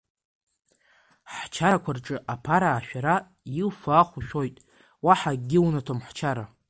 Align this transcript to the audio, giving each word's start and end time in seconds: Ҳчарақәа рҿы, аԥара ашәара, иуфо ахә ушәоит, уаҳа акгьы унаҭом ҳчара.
Ҳчарақәа 1.35 1.91
рҿы, 1.95 2.17
аԥара 2.33 2.69
ашәара, 2.73 3.15
иуфо 3.57 3.89
ахә 4.01 4.15
ушәоит, 4.19 4.55
уаҳа 5.05 5.31
акгьы 5.33 5.59
унаҭом 5.61 5.99
ҳчара. 6.07 6.45